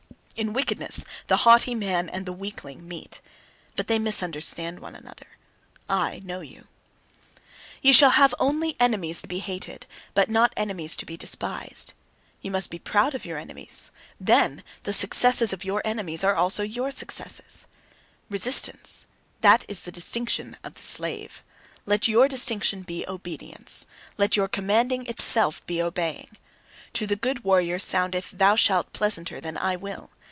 [0.37, 3.21] In wickedness the haughty man and the weakling meet.
[3.75, 5.27] But they misunderstand one another.
[5.87, 6.65] I know you.
[7.83, 9.85] Ye shall only have enemies to be hated,
[10.15, 11.93] but not enemies to be despised.
[12.41, 16.63] Ye must be proud of your enemies; then, the successes of your enemies are also
[16.63, 17.67] your successes.
[18.31, 19.05] Resistance
[19.41, 21.43] that is the distinction of the slave.
[21.85, 23.85] Let your distinction be obedience.
[24.17, 26.29] Let your commanding itself be obeying!
[26.93, 30.09] To the good warrior soundeth "thou shalt" pleasanter than "I will."